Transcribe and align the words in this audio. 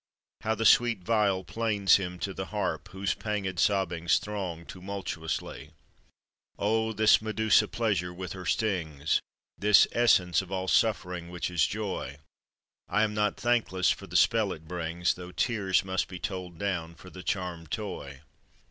How 0.41 0.55
the 0.55 0.65
sweet 0.65 1.03
viol 1.03 1.43
plains 1.43 1.97
him 1.97 2.17
to 2.21 2.33
the 2.33 2.47
harp, 2.47 2.87
Whose 2.89 3.13
pangèd 3.13 3.59
sobbings 3.59 4.17
throng 4.17 4.65
tumultuously. 4.65 5.69
Oh, 6.57 6.91
this 6.91 7.21
Medusa 7.21 7.67
pleasure 7.67 8.11
with 8.11 8.33
her 8.33 8.47
stings! 8.47 9.21
This 9.59 9.87
essence 9.91 10.41
of 10.41 10.51
all 10.51 10.67
suffering, 10.67 11.29
which 11.29 11.51
is 11.51 11.67
joy! 11.67 12.17
I 12.89 13.03
am 13.03 13.13
not 13.13 13.37
thankless 13.37 13.91
for 13.91 14.07
the 14.07 14.17
spell 14.17 14.51
it 14.53 14.67
brings, 14.67 15.13
Though 15.13 15.31
tears 15.33 15.85
must 15.85 16.07
be 16.07 16.17
told 16.17 16.57
down 16.57 16.95
for 16.95 17.11
the 17.11 17.21
charmed 17.21 17.69
toy. 17.69 18.21